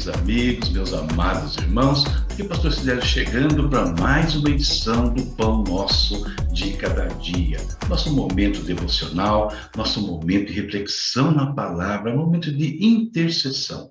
Queridos 0.00 0.20
amigos, 0.20 0.68
meus 0.70 0.94
amados 0.94 1.56
irmãos, 1.58 2.06
aqui 2.30 2.40
o 2.40 2.48
Pastor 2.48 2.72
Cidério 2.72 3.04
chegando 3.04 3.68
para 3.68 3.92
mais 4.00 4.34
uma 4.34 4.48
edição 4.48 5.12
do 5.12 5.22
Pão 5.36 5.62
Nosso 5.62 6.24
de 6.54 6.72
Cada 6.72 7.06
Dia. 7.18 7.58
Nosso 7.86 8.10
momento 8.10 8.62
devocional, 8.62 9.52
nosso 9.76 10.00
momento 10.00 10.46
de 10.46 10.58
reflexão 10.58 11.30
na 11.32 11.52
palavra, 11.52 12.16
momento 12.16 12.50
de 12.50 12.82
intercessão. 12.82 13.90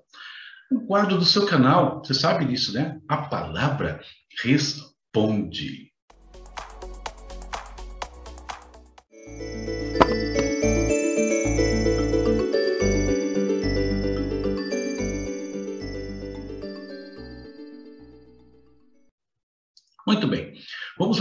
Um 0.72 0.84
quadro 0.84 1.16
do 1.16 1.24
seu 1.24 1.46
canal, 1.46 2.02
você 2.04 2.12
sabe 2.12 2.44
disso, 2.44 2.72
né? 2.72 2.98
A 3.08 3.18
palavra 3.18 4.00
responde. 4.42 5.89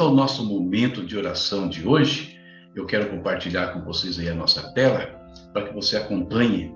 Ao 0.01 0.15
nosso 0.15 0.45
momento 0.45 1.05
de 1.05 1.17
oração 1.17 1.67
de 1.67 1.87
hoje. 1.87 2.37
Eu 2.75 2.85
quero 2.85 3.09
compartilhar 3.09 3.73
com 3.73 3.81
vocês 3.81 4.17
aí 4.17 4.29
a 4.29 4.33
nossa 4.33 4.73
tela 4.73 5.19
para 5.51 5.67
que 5.67 5.73
você 5.73 5.97
acompanhe 5.97 6.73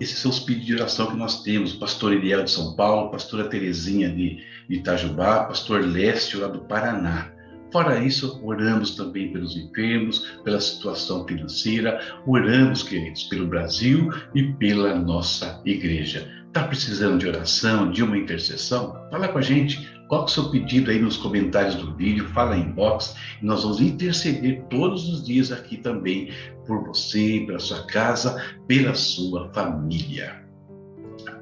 esses 0.00 0.18
seus 0.18 0.40
pedidos 0.40 0.66
de 0.66 0.74
oração 0.74 1.06
que 1.08 1.16
nós 1.16 1.42
temos. 1.42 1.74
Pastor 1.74 2.12
Eliel 2.12 2.44
de 2.44 2.50
São 2.50 2.74
Paulo, 2.74 3.10
pastora 3.10 3.48
Terezinha 3.48 4.10
de 4.10 4.38
Itajubá, 4.70 5.44
pastor 5.44 5.84
Lécio 5.84 6.40
lá 6.40 6.48
do 6.48 6.60
Paraná. 6.60 7.30
Fora 7.70 8.02
isso, 8.04 8.40
oramos 8.44 8.94
também 8.96 9.32
pelos 9.32 9.56
enfermos, 9.56 10.18
pela 10.44 10.60
situação 10.60 11.26
financeira, 11.26 12.00
oramos, 12.26 12.82
queridos, 12.82 13.24
pelo 13.24 13.46
Brasil 13.46 14.10
e 14.34 14.42
pela 14.54 14.94
nossa 14.94 15.60
igreja. 15.64 16.30
Está 16.48 16.64
precisando 16.64 17.18
de 17.18 17.26
oração, 17.26 17.90
de 17.90 18.02
uma 18.02 18.18
intercessão? 18.18 18.94
Fala 19.10 19.28
com 19.28 19.38
a 19.38 19.42
gente, 19.42 19.88
coloque 20.12 20.30
seu 20.30 20.50
pedido 20.50 20.90
aí 20.90 20.98
nos 20.98 21.16
comentários 21.16 21.74
do 21.76 21.94
vídeo, 21.94 22.28
fala 22.34 22.54
em 22.54 22.70
box, 22.70 23.16
e 23.40 23.46
nós 23.46 23.62
vamos 23.62 23.80
interceder 23.80 24.62
todos 24.68 25.08
os 25.08 25.24
dias 25.24 25.50
aqui 25.50 25.78
também 25.78 26.30
por 26.66 26.84
você, 26.84 27.42
pela 27.46 27.58
sua 27.58 27.86
casa, 27.86 28.38
pela 28.68 28.94
sua 28.94 29.50
família. 29.54 30.44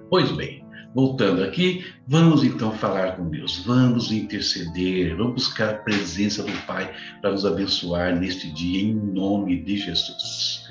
Pois 0.08 0.30
bem, 0.30 0.64
voltando 0.94 1.42
aqui, 1.42 1.84
vamos 2.06 2.44
então 2.44 2.70
falar 2.70 3.16
com 3.16 3.28
Deus, 3.28 3.60
vamos 3.66 4.12
interceder, 4.12 5.16
vamos 5.16 5.34
buscar 5.34 5.70
a 5.70 5.78
presença 5.78 6.44
do 6.44 6.52
Pai 6.64 6.94
para 7.20 7.32
nos 7.32 7.44
abençoar 7.44 8.14
neste 8.20 8.52
dia, 8.52 8.82
em 8.82 8.94
nome 8.94 9.64
de 9.64 9.78
Jesus. 9.78 10.69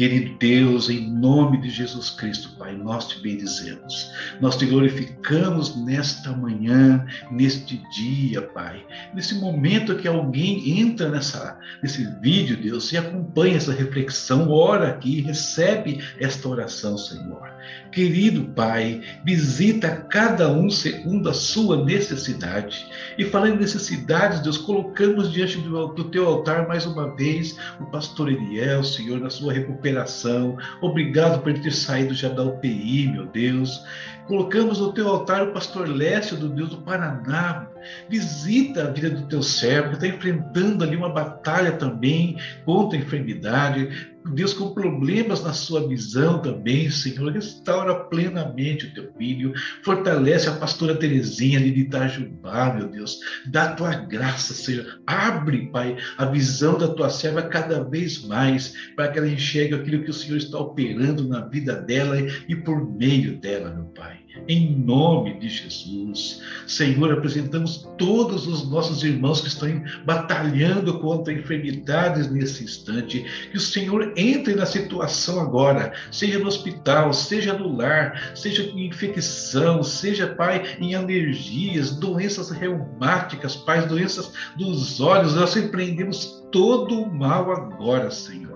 Querido 0.00 0.34
Deus, 0.38 0.88
em 0.88 1.10
nome 1.10 1.60
de 1.60 1.68
Jesus 1.68 2.08
Cristo, 2.08 2.56
Pai, 2.58 2.74
nós 2.74 3.06
te 3.06 3.20
bendizemos. 3.20 4.10
Nós 4.40 4.56
te 4.56 4.64
glorificamos 4.64 5.76
nesta 5.76 6.32
manhã, 6.32 7.04
neste 7.30 7.76
dia, 7.90 8.40
Pai. 8.40 8.82
Nesse 9.12 9.34
momento 9.34 9.96
que 9.96 10.08
alguém 10.08 10.80
entra 10.80 11.10
nessa, 11.10 11.58
nesse 11.82 12.02
vídeo, 12.22 12.56
Deus, 12.56 12.90
e 12.92 12.96
acompanha 12.96 13.58
essa 13.58 13.74
reflexão, 13.74 14.50
ora 14.50 14.88
aqui, 14.88 15.20
recebe 15.20 16.02
esta 16.18 16.48
oração, 16.48 16.96
Senhor. 16.96 17.52
Querido 17.92 18.44
Pai, 18.54 19.02
visita 19.22 20.06
cada 20.08 20.50
um 20.50 20.70
segundo 20.70 21.28
a 21.28 21.34
sua 21.34 21.84
necessidade. 21.84 22.86
E 23.18 23.24
falando 23.26 23.56
em 23.56 23.60
necessidades, 23.60 24.40
Deus, 24.40 24.56
colocamos 24.56 25.30
diante 25.30 25.58
do, 25.58 25.88
do 25.88 26.04
teu 26.04 26.26
altar 26.26 26.66
mais 26.66 26.86
uma 26.86 27.14
vez 27.14 27.54
o 27.78 27.84
pastor 27.90 28.30
Eliel, 28.30 28.82
Senhor, 28.82 29.20
na 29.20 29.28
sua 29.28 29.52
recuperação 29.52 29.89
recuperação. 29.90 30.56
Obrigado 30.80 31.42
por 31.42 31.52
ter 31.52 31.72
saído 31.72 32.14
já 32.14 32.28
da 32.28 32.42
UPI, 32.42 33.08
meu 33.08 33.26
Deus. 33.26 33.84
Colocamos 34.26 34.78
no 34.78 34.92
teu 34.92 35.08
altar 35.08 35.42
o 35.42 35.52
pastor 35.52 35.88
Lécio 35.88 36.36
do 36.36 36.48
Deus 36.48 36.70
do 36.70 36.78
Paraná. 36.82 37.66
Visita 38.08 38.84
a 38.84 38.90
vida 38.90 39.10
do 39.10 39.26
teu 39.26 39.42
servo, 39.42 39.90
que 39.90 39.94
está 39.94 40.06
enfrentando 40.06 40.84
ali 40.84 40.96
uma 40.96 41.08
batalha 41.08 41.72
também 41.72 42.36
contra 42.64 42.96
a 42.96 43.02
enfermidade. 43.02 44.10
Deus, 44.26 44.52
com 44.52 44.74
problemas 44.74 45.42
na 45.42 45.52
sua 45.52 45.88
visão 45.88 46.40
também, 46.42 46.90
Senhor, 46.90 47.32
restaura 47.32 47.94
plenamente 48.04 48.86
o 48.86 48.94
teu 48.94 49.12
filho, 49.16 49.52
fortalece 49.82 50.48
a 50.48 50.54
pastora 50.54 50.94
Terezinha 50.94 51.58
de 51.58 51.80
Itajubá, 51.80 52.74
meu 52.74 52.88
Deus, 52.88 53.18
dá 53.46 53.64
a 53.64 53.74
tua 53.74 53.94
graça, 53.94 54.52
Senhor, 54.52 55.00
abre, 55.06 55.70
Pai, 55.70 55.96
a 56.18 56.26
visão 56.26 56.76
da 56.78 56.88
tua 56.88 57.08
serva 57.08 57.42
cada 57.42 57.82
vez 57.82 58.24
mais, 58.24 58.74
para 58.94 59.08
que 59.08 59.18
ela 59.18 59.28
enxergue 59.28 59.74
aquilo 59.74 60.04
que 60.04 60.10
o 60.10 60.14
Senhor 60.14 60.36
está 60.36 60.58
operando 60.58 61.26
na 61.26 61.46
vida 61.46 61.76
dela 61.76 62.16
e 62.48 62.54
por 62.54 62.90
meio 62.96 63.38
dela, 63.38 63.70
meu 63.70 63.86
Pai 63.86 64.20
em 64.48 64.76
nome 64.76 65.38
de 65.38 65.48
Jesus. 65.48 66.42
Senhor, 66.66 67.12
apresentamos 67.12 67.88
todos 67.98 68.46
os 68.46 68.68
nossos 68.68 69.02
irmãos 69.04 69.40
que 69.40 69.48
estão 69.48 69.82
batalhando 70.04 70.98
contra 70.98 71.32
enfermidades 71.32 72.30
nesse 72.30 72.64
instante. 72.64 73.24
Que 73.50 73.56
o 73.56 73.60
Senhor 73.60 74.12
entre 74.16 74.54
na 74.54 74.66
situação 74.66 75.40
agora, 75.40 75.92
seja 76.10 76.38
no 76.38 76.46
hospital, 76.46 77.12
seja 77.12 77.52
no 77.52 77.76
lar, 77.76 78.32
seja 78.34 78.62
em 78.62 78.86
infecção, 78.86 79.82
seja, 79.82 80.26
Pai, 80.26 80.76
em 80.80 80.94
alergias, 80.94 81.92
doenças 81.96 82.50
reumáticas, 82.50 83.56
Pai, 83.56 83.86
doenças 83.86 84.32
dos 84.56 85.00
olhos. 85.00 85.34
Nós 85.34 85.54
repreendemos 85.54 86.44
todo 86.50 87.02
o 87.02 87.12
mal 87.12 87.50
agora, 87.52 88.10
Senhor 88.10 88.49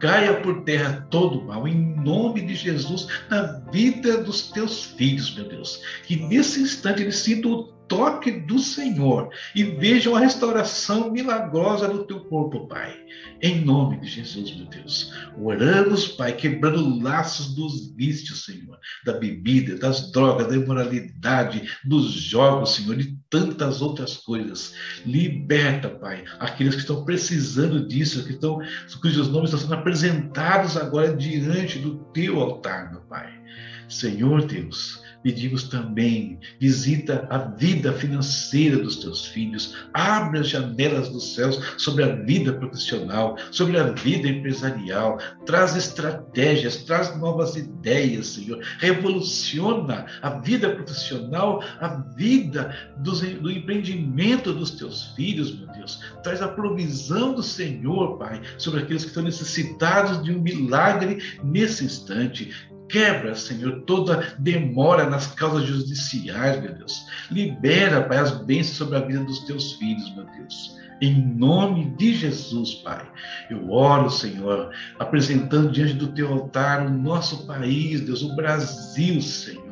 caia 0.00 0.40
por 0.40 0.62
terra 0.62 1.06
todo 1.10 1.44
mal, 1.44 1.68
em 1.68 1.94
nome 2.02 2.40
de 2.40 2.54
Jesus, 2.54 3.06
na 3.30 3.60
vida 3.70 4.22
dos 4.24 4.50
teus 4.50 4.84
filhos, 4.84 5.34
meu 5.34 5.46
Deus. 5.48 5.82
Que 6.04 6.16
nesse 6.16 6.60
instante 6.60 7.02
eles 7.02 7.16
sintam 7.16 7.68
toque 7.90 8.30
do 8.30 8.60
Senhor 8.60 9.30
e 9.52 9.64
vejam 9.64 10.14
a 10.14 10.20
restauração 10.20 11.10
milagrosa 11.10 11.88
do 11.88 12.04
teu 12.04 12.20
corpo, 12.20 12.68
Pai. 12.68 12.96
Em 13.42 13.64
nome 13.64 13.98
de 13.98 14.06
Jesus, 14.06 14.56
meu 14.56 14.66
Deus. 14.66 15.12
Oramos, 15.36 16.06
Pai, 16.06 16.32
quebrando 16.32 17.02
laços 17.02 17.52
dos 17.52 17.92
vícios, 17.96 18.44
Senhor, 18.44 18.78
da 19.04 19.14
bebida, 19.14 19.76
das 19.76 20.12
drogas, 20.12 20.46
da 20.46 20.54
imoralidade, 20.54 21.68
dos 21.84 22.12
jogos, 22.12 22.76
Senhor, 22.76 23.00
e 23.00 23.18
tantas 23.28 23.82
outras 23.82 24.16
coisas. 24.16 24.72
Liberta, 25.04 25.88
Pai, 25.88 26.24
aqueles 26.38 26.76
que 26.76 26.82
estão 26.82 27.04
precisando 27.04 27.88
disso, 27.88 28.24
que 28.24 28.34
estão, 28.34 28.60
cujos 29.02 29.28
nomes 29.28 29.50
estão 29.50 29.68
sendo 29.68 29.74
apresentados 29.74 30.76
agora 30.76 31.16
diante 31.16 31.80
do 31.80 31.96
teu 32.12 32.38
altar, 32.38 32.92
meu 32.92 33.00
Pai. 33.00 33.40
Senhor 33.88 34.46
Deus, 34.46 35.02
pedimos 35.22 35.64
também, 35.64 36.38
visita 36.58 37.26
a 37.30 37.38
vida 37.38 37.92
financeira 37.92 38.78
dos 38.78 38.96
teus 38.96 39.26
filhos, 39.26 39.76
abre 39.92 40.40
as 40.40 40.48
janelas 40.48 41.08
dos 41.08 41.34
céus 41.34 41.74
sobre 41.76 42.04
a 42.04 42.14
vida 42.14 42.52
profissional, 42.52 43.36
sobre 43.50 43.78
a 43.78 43.84
vida 43.92 44.28
empresarial, 44.28 45.18
traz 45.44 45.76
estratégias, 45.76 46.78
traz 46.84 47.16
novas 47.18 47.56
ideias, 47.56 48.28
Senhor, 48.28 48.60
revoluciona 48.78 50.06
a 50.22 50.30
vida 50.30 50.70
profissional, 50.70 51.62
a 51.80 51.88
vida 52.16 52.74
dos, 52.98 53.20
do 53.20 53.50
empreendimento 53.50 54.52
dos 54.52 54.72
teus 54.72 55.12
filhos, 55.14 55.56
meu 55.56 55.68
Deus, 55.68 56.00
traz 56.22 56.40
a 56.40 56.48
provisão 56.48 57.34
do 57.34 57.42
Senhor, 57.42 58.18
Pai, 58.18 58.40
sobre 58.58 58.80
aqueles 58.80 59.02
que 59.02 59.08
estão 59.08 59.22
necessitados 59.22 60.22
de 60.22 60.32
um 60.32 60.40
milagre 60.40 61.18
nesse 61.42 61.84
instante. 61.84 62.50
Quebra, 62.90 63.34
Senhor, 63.34 63.82
toda 63.82 64.34
demora 64.38 65.08
nas 65.08 65.28
causas 65.28 65.64
judiciais, 65.64 66.60
meu 66.60 66.74
Deus. 66.74 67.06
Libera, 67.30 68.02
Pai, 68.02 68.18
as 68.18 68.32
bênçãos 68.32 68.76
sobre 68.76 68.96
a 68.96 69.00
vida 69.00 69.22
dos 69.22 69.40
teus 69.40 69.74
filhos, 69.74 70.12
meu 70.14 70.24
Deus. 70.24 70.76
Em 71.00 71.14
nome 71.14 71.94
de 71.96 72.14
Jesus, 72.14 72.74
Pai. 72.74 73.08
Eu 73.48 73.70
oro, 73.70 74.10
Senhor, 74.10 74.70
apresentando 74.98 75.70
diante 75.70 75.94
do 75.94 76.08
teu 76.08 76.32
altar 76.32 76.86
o 76.86 76.90
nosso 76.90 77.46
país, 77.46 78.00
Deus, 78.00 78.22
o 78.22 78.34
Brasil, 78.34 79.22
Senhor. 79.22 79.69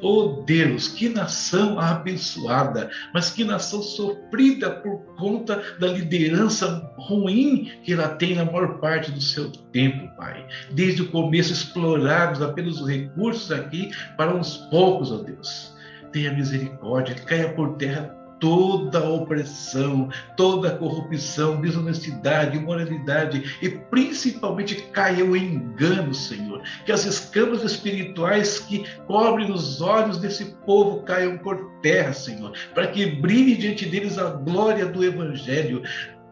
Oh 0.00 0.42
Deus, 0.46 0.88
que 0.88 1.08
nação 1.08 1.78
abençoada, 1.78 2.90
mas 3.12 3.30
que 3.30 3.44
nação 3.44 3.82
sofrida 3.82 4.70
por 4.70 4.98
conta 5.16 5.62
da 5.78 5.88
liderança 5.88 6.90
ruim 6.96 7.70
que 7.82 7.92
ela 7.92 8.08
tem 8.08 8.34
na 8.34 8.44
maior 8.44 8.78
parte 8.78 9.10
do 9.10 9.20
seu 9.20 9.50
tempo, 9.72 10.08
Pai. 10.16 10.46
Desde 10.72 11.02
o 11.02 11.10
começo 11.10 11.52
explorados 11.52 12.42
apenas 12.42 12.80
os 12.80 12.88
recursos 12.88 13.50
aqui 13.50 13.90
para 14.16 14.34
uns 14.34 14.56
poucos, 14.70 15.10
ó 15.10 15.16
oh 15.16 15.18
Deus. 15.22 15.74
Tenha 16.12 16.32
misericórdia, 16.32 17.14
caia 17.14 17.52
por 17.52 17.76
terra 17.76 18.19
toda 18.40 19.04
opressão, 19.04 20.08
toda 20.36 20.76
corrupção, 20.76 21.60
desonestidade, 21.60 22.56
imoralidade 22.56 23.56
e 23.62 23.68
principalmente 23.68 24.76
caia 24.90 25.24
o 25.24 25.36
engano, 25.36 26.12
Senhor. 26.14 26.62
Que 26.84 26.90
as 26.90 27.04
escamas 27.04 27.62
espirituais 27.62 28.58
que 28.58 28.84
cobrem 29.06 29.52
os 29.52 29.80
olhos 29.80 30.18
desse 30.18 30.46
povo 30.66 31.02
caiam 31.02 31.38
por 31.38 31.70
terra, 31.82 32.12
Senhor, 32.12 32.52
para 32.74 32.88
que 32.88 33.06
brilhe 33.06 33.56
diante 33.56 33.86
deles 33.86 34.18
a 34.18 34.30
glória 34.30 34.86
do 34.86 35.04
Evangelho. 35.04 35.82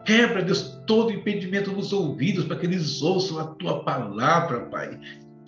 Quebra, 0.03 0.41
Deus, 0.41 0.81
todo 0.87 1.13
impedimento 1.13 1.71
nos 1.71 1.93
ouvidos 1.93 2.45
para 2.45 2.55
que 2.55 2.65
eles 2.65 3.01
ouçam 3.01 3.39
a 3.39 3.43
tua 3.43 3.83
palavra, 3.83 4.61
Pai 4.61 4.97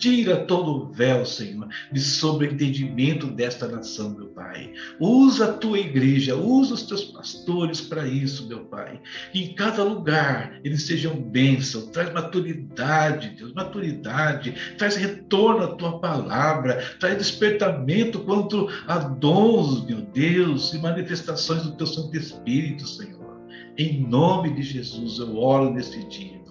Tira 0.02 0.38
todo 0.46 0.72
o 0.72 0.92
véu, 0.92 1.24
Senhor, 1.24 1.68
de 1.92 2.00
sobreentendimento 2.00 3.28
desta 3.28 3.68
nação, 3.68 4.10
meu 4.10 4.26
Pai. 4.26 4.72
Usa 4.98 5.44
a 5.44 5.52
tua 5.52 5.78
igreja, 5.78 6.34
usa 6.34 6.74
os 6.74 6.82
teus 6.82 7.04
pastores 7.04 7.80
para 7.80 8.04
isso, 8.04 8.48
meu 8.48 8.64
Pai. 8.64 9.00
Que 9.32 9.44
em 9.44 9.54
cada 9.54 9.84
lugar 9.84 10.58
eles 10.64 10.82
sejam 10.82 11.14
bênção. 11.14 11.86
Traz 11.92 12.12
maturidade, 12.12 13.36
Deus, 13.38 13.54
maturidade. 13.54 14.74
Traz 14.76 14.96
retorno 14.96 15.62
à 15.62 15.68
tua 15.76 16.00
palavra. 16.00 16.84
Traz 16.98 17.16
despertamento 17.18 18.24
quanto 18.24 18.68
a 18.88 18.98
dons, 18.98 19.86
meu 19.86 20.00
Deus, 20.00 20.74
e 20.74 20.78
manifestações 20.78 21.62
do 21.62 21.76
teu 21.76 21.86
Santo 21.86 22.16
Espírito, 22.16 22.88
Senhor. 22.88 23.40
Em 23.78 24.02
nome 24.02 24.52
de 24.52 24.62
Jesus, 24.62 25.20
eu 25.20 25.38
oro 25.38 25.72
nesse 25.72 26.02
dia. 26.08 26.41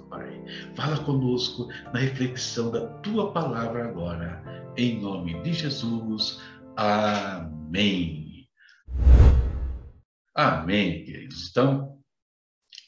Fala 0.76 0.98
conosco 1.04 1.68
na 1.94 2.00
reflexão 2.00 2.72
da 2.72 2.88
tua 3.00 3.32
palavra 3.32 3.86
agora. 3.86 4.44
Em 4.78 5.00
nome 5.00 5.42
de 5.44 5.54
Jesus. 5.54 6.42
Amém. 6.76 8.48
Amém, 10.36 11.04
queridos. 11.04 11.50
Então, 11.50 11.98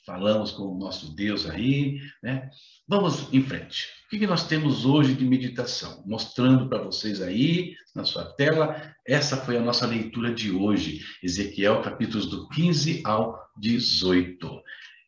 falamos 0.05 0.51
com 0.51 0.63
o 0.63 0.77
nosso 0.77 1.13
Deus 1.15 1.49
aí, 1.49 1.99
né? 2.21 2.49
Vamos 2.87 3.31
em 3.33 3.41
frente. 3.41 3.87
O 4.11 4.17
que 4.17 4.27
nós 4.27 4.47
temos 4.47 4.85
hoje 4.85 5.13
de 5.13 5.25
meditação? 5.25 6.03
Mostrando 6.05 6.69
para 6.69 6.83
vocês 6.83 7.21
aí 7.21 7.75
na 7.95 8.05
sua 8.05 8.25
tela, 8.25 8.95
essa 9.07 9.37
foi 9.37 9.57
a 9.57 9.61
nossa 9.61 9.85
leitura 9.85 10.33
de 10.33 10.51
hoje, 10.51 11.01
Ezequiel, 11.21 11.81
capítulos 11.81 12.27
do 12.27 12.47
15 12.49 13.01
ao 13.05 13.37
18. 13.57 14.61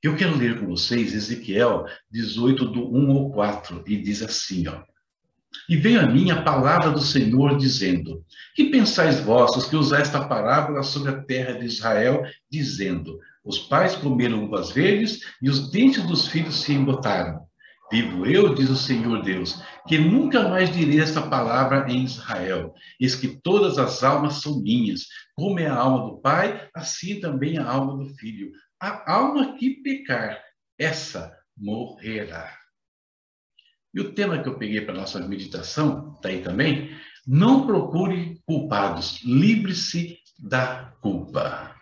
Eu 0.06 0.16
quero 0.16 0.38
ler 0.38 0.60
com 0.60 0.68
vocês 0.68 1.16
Ezequiel 1.16 1.88
18, 2.12 2.66
do 2.66 2.96
1 2.96 3.12
ao 3.12 3.31
4, 3.31 3.84
e 3.88 3.98
diz 3.98 4.22
assim, 4.22 4.68
ó. 4.68 4.84
E 5.68 5.75
veio 5.75 6.00
a 6.00 6.06
mim 6.06 6.30
a 6.30 6.44
palavra 6.44 6.92
do 6.92 7.02
Senhor 7.02 7.57
dizendo: 7.57 8.24
Que 8.56 8.66
pensais 8.66 9.19
vossos 9.19 9.66
que 9.66 9.75
usar 9.75 10.02
esta 10.02 10.28
parábola 10.28 10.84
sobre 10.84 11.10
a 11.10 11.24
terra 11.24 11.54
de 11.54 11.66
Israel, 11.66 12.24
dizendo: 12.52 13.18
Os 13.44 13.57
pais 13.57 13.96
comeram 13.96 14.46
uvas 14.46 14.69
verdes 14.69 15.22
e 15.42 15.50
os 15.50 15.72
dentes 15.72 16.04
dos 16.04 16.28
filhos 16.28 16.62
se 16.62 16.72
embotaram. 16.72 17.44
Vivo 17.92 18.28
eu, 18.28 18.54
diz 18.54 18.69
o 18.69 18.75
Senhor 18.75 19.24
Deus, 19.24 19.60
que 19.88 19.98
nunca 19.98 20.48
mais 20.50 20.72
direi 20.72 21.00
esta 21.00 21.22
palavra 21.22 21.86
em 21.92 22.04
Israel. 22.04 22.75
Eis 23.00 23.16
que 23.16 23.40
todas 23.42 23.80
as 23.80 24.04
almas 24.04 24.36
são 24.36 24.62
minhas. 24.62 25.08
Como 25.36 25.60
é 25.60 25.66
a 25.66 25.75
alma 25.75 26.10
do 26.10 26.18
pai, 26.18 26.68
assim 26.75 27.19
também 27.19 27.58
a 27.58 27.66
alma 27.66 27.98
do 27.98 28.13
filho. 28.16 28.51
A 28.86 29.12
alma 29.12 29.58
que 29.58 29.82
pecar, 29.82 30.40
essa 30.78 31.36
morrerá. 31.58 32.56
E 33.92 34.00
o 34.00 34.14
tema 34.14 34.44
que 34.44 34.48
eu 34.48 34.60
peguei 34.60 34.80
para 34.80 34.94
nossa 34.94 35.20
meditação, 35.28 36.14
está 36.14 36.30
aí 36.30 36.44
também. 36.44 36.96
Não 37.26 37.66
procure 37.66 38.40
culpados, 38.46 39.24
livre-se 39.24 40.20
da 40.38 40.96
culpa. 41.02 41.76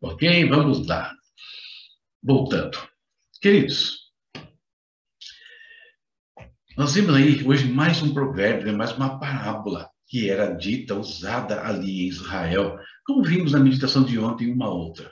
Ok? 0.00 0.48
Vamos 0.48 0.84
lá. 0.88 1.14
Voltando. 2.20 2.76
Queridos, 3.40 4.10
nós 6.76 6.94
vimos 6.94 7.14
aí 7.14 7.46
hoje 7.46 7.72
mais 7.72 8.02
um 8.02 8.12
provérbio, 8.12 8.66
né, 8.66 8.72
mais 8.72 8.90
uma 8.96 9.20
parábola 9.20 9.88
que 10.08 10.28
era 10.28 10.52
dita, 10.52 10.96
usada 10.96 11.64
ali 11.64 12.02
em 12.02 12.08
Israel, 12.08 12.80
como 13.04 13.22
vimos 13.22 13.52
na 13.52 13.60
meditação 13.60 14.04
de 14.04 14.18
ontem, 14.18 14.52
uma 14.52 14.68
outra. 14.68 15.10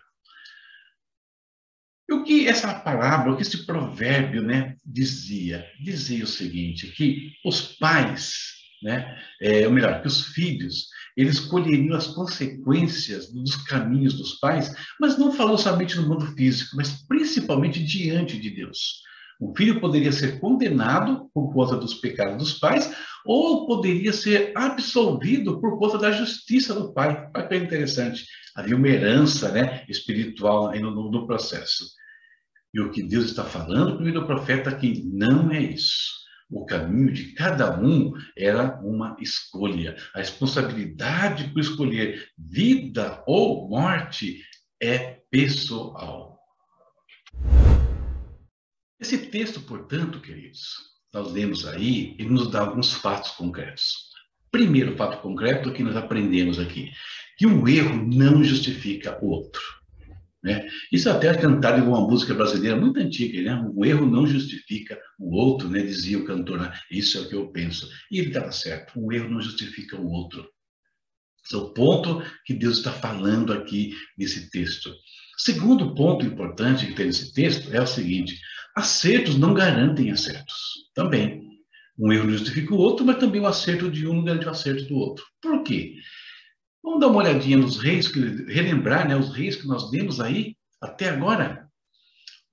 E 2.09 2.13
o 2.13 2.25
que 2.25 2.49
essa 2.49 2.75
parábola, 2.75 3.35
o 3.35 3.37
que 3.37 3.43
esse 3.43 3.65
provérbio 3.65 4.43
né, 4.43 4.77
dizia? 4.85 5.65
Dizia 5.81 6.25
o 6.25 6.29
seguinte, 6.29 6.89
que 6.89 7.33
os 7.45 7.77
pais 7.79 8.61
né? 8.83 9.19
É, 9.41 9.67
ou 9.67 9.73
melhor, 9.73 10.01
que 10.01 10.09
os 10.09 10.27
filhos, 10.29 10.87
eles 11.17 11.39
colheriam 11.39 11.97
as 11.97 12.07
consequências 12.07 13.33
dos 13.33 13.57
caminhos 13.57 14.15
dos 14.15 14.35
pais, 14.35 14.75
mas 14.99 15.19
não 15.19 15.33
falou 15.33 15.59
somente 15.59 15.97
no 15.97 16.09
mundo 16.09 16.27
físico, 16.35 16.77
mas 16.77 17.07
principalmente 17.07 17.85
diante 17.85 18.39
de 18.39 18.51
Deus. 18.51 19.03
O 19.41 19.57
filho 19.57 19.81
poderia 19.81 20.13
ser 20.13 20.39
condenado 20.39 21.31
por 21.33 21.51
conta 21.55 21.75
dos 21.75 21.95
pecados 21.95 22.37
dos 22.37 22.59
pais, 22.59 22.95
ou 23.25 23.67
poderia 23.67 24.13
ser 24.13 24.53
absolvido 24.55 25.59
por 25.61 25.79
conta 25.79 25.97
da 25.97 26.13
justiça 26.13 26.75
do 26.75 26.93
pai. 26.93 27.27
Olha 27.35 27.49
que 27.49 27.55
é 27.55 27.57
interessante. 27.57 28.27
Havia 28.55 28.77
uma 28.77 28.89
herança 28.89 29.51
né, 29.51 29.83
espiritual 29.89 30.79
no, 30.79 31.11
no 31.11 31.27
processo. 31.27 31.87
E 32.75 32.81
o 32.81 32.91
que 32.91 33.03
Deus 33.03 33.25
está 33.25 33.43
falando 33.43 33.97
para 33.97 34.21
o 34.21 34.27
profeta 34.27 34.69
aqui 34.69 35.03
não 35.11 35.51
é 35.51 35.63
isso. 35.63 36.21
O 36.51 36.67
caminho 36.67 37.13
de 37.13 37.33
cada 37.33 37.81
um 37.81 38.13
era 38.37 38.79
uma 38.83 39.17
escolha. 39.21 39.97
A 40.15 40.19
responsabilidade 40.19 41.49
por 41.53 41.61
escolher 41.61 42.29
vida 42.37 43.23
ou 43.27 43.69
morte 43.69 44.43
é 44.83 45.21
pessoal. 45.31 46.39
Esse 49.01 49.17
texto, 49.17 49.61
portanto, 49.63 50.21
queridos, 50.21 50.75
nós 51.13 51.33
lemos 51.33 51.67
aí, 51.67 52.15
ele 52.19 52.29
nos 52.29 52.51
dá 52.51 52.61
alguns 52.61 52.93
fatos 52.93 53.31
concretos. 53.31 54.11
Primeiro 54.51 54.95
fato 54.97 55.23
concreto 55.23 55.73
que 55.73 55.83
nós 55.83 55.97
aprendemos 55.97 56.59
aqui, 56.59 56.91
que 57.39 57.47
um 57.47 57.67
erro 57.67 58.07
não 58.07 58.45
justifica 58.45 59.19
o 59.25 59.31
outro. 59.31 59.63
Né? 60.43 60.69
Isso 60.93 61.09
até 61.09 61.29
é 61.29 61.35
cantado 61.35 61.79
em 61.79 61.87
uma 61.87 62.01
música 62.01 62.35
brasileira 62.35 62.77
muito 62.77 62.99
antiga, 62.99 63.43
né? 63.43 63.55
Um 63.75 63.85
erro 63.85 64.07
não 64.07 64.27
justifica 64.27 64.99
o 65.19 65.35
outro, 65.35 65.69
né? 65.69 65.83
Dizia 65.83 66.19
o 66.19 66.25
cantor, 66.25 66.61
né? 66.61 66.73
isso 66.91 67.19
é 67.19 67.21
o 67.21 67.29
que 67.29 67.35
eu 67.35 67.49
penso. 67.49 67.89
E 68.11 68.19
ele 68.19 68.29
estava 68.29 68.51
certo, 68.51 68.99
um 68.99 69.13
erro 69.13 69.29
não 69.29 69.41
justifica 69.41 69.97
o 69.97 70.11
outro. 70.11 70.47
Esse 71.45 71.55
é 71.55 71.59
o 71.59 71.73
ponto 71.73 72.23
que 72.45 72.55
Deus 72.55 72.79
está 72.79 72.93
falando 72.93 73.53
aqui 73.53 73.95
nesse 74.17 74.51
texto. 74.51 74.95
Segundo 75.37 75.95
ponto 75.95 76.25
importante 76.25 76.87
que 76.87 76.95
tem 76.95 77.07
nesse 77.07 77.33
texto 77.33 77.75
é 77.75 77.81
o 77.81 77.87
seguinte: 77.87 78.39
acertos 78.77 79.39
não 79.39 79.55
garantem 79.55 80.11
acertos. 80.11 80.57
Também. 80.95 81.49
Um 81.99 82.13
erro 82.13 82.31
justifica 82.31 82.75
o 82.75 82.79
outro, 82.79 83.05
mas 83.05 83.19
também 83.19 83.41
o 83.41 83.47
acerto 83.47 83.91
de 83.91 84.07
um 84.07 84.15
não 84.15 84.25
garante 84.25 84.47
o 84.47 84.51
acerto 84.51 84.85
do 84.85 84.97
outro. 84.97 85.25
Por 85.41 85.63
quê? 85.63 85.97
Vamos 86.83 87.01
dar 87.01 87.09
uma 87.09 87.19
olhadinha 87.19 87.59
nos 87.59 87.77
reis, 87.77 88.09
que, 88.09 88.21
relembrar 88.51 89.07
né, 89.07 89.15
os 89.15 89.35
reis 89.35 89.57
que 89.57 89.67
nós 89.67 89.91
vemos 89.91 90.19
aí 90.21 90.57
até 90.81 91.11
agora. 91.11 91.69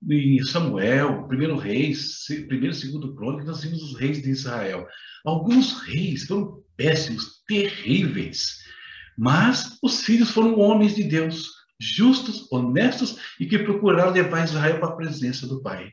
Em 0.08 0.42
Samuel, 0.44 1.26
primeiro 1.26 1.56
reis, 1.56 2.24
primeiro 2.46 2.70
e 2.70 2.74
segundo 2.74 3.14
crônica, 3.14 3.44
nós 3.44 3.62
vimos 3.62 3.82
os 3.82 3.98
reis 3.98 4.22
de 4.22 4.30
Israel. 4.30 4.86
Alguns 5.24 5.80
reis 5.82 6.26
foram 6.26 6.62
péssimos, 6.76 7.42
terríveis, 7.48 8.58
mas 9.16 9.76
os 9.82 10.02
filhos 10.02 10.30
foram 10.30 10.58
homens 10.58 10.94
de 10.94 11.02
Deus, 11.02 11.48
justos, 11.80 12.46
honestos 12.52 13.16
e 13.40 13.46
que 13.46 13.58
procuraram 13.58 14.12
levar 14.12 14.44
Israel 14.44 14.78
para 14.78 14.90
a 14.90 14.96
presença 14.96 15.46
do 15.46 15.60
Pai. 15.62 15.90